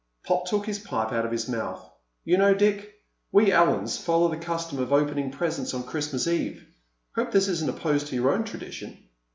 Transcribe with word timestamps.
Pop 0.23 0.47
took 0.47 0.65
his 0.65 0.79
pipe 0.79 1.13
out 1.13 1.25
of 1.27 1.31
his 1.31 1.47
mouth. 1.47 1.87
"You 2.25 2.35
know, 2.39 2.55
Dick, 2.55 3.03
we 3.31 3.51
Allens 3.51 3.99
follow 3.99 4.29
the 4.29 4.37
custom 4.37 4.79
of 4.79 4.91
opening 4.91 5.29
presents 5.29 5.75
on 5.75 5.83
Christmas 5.83 6.25
Eve. 6.25 6.65
Hope 7.13 7.31
this 7.31 7.47
isn't 7.47 7.69
opposed 7.69 8.07
to 8.07 8.15
your 8.15 8.31
own 8.31 8.43
tradition." 8.43 8.97